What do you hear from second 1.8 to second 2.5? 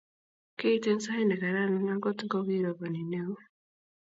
angot ko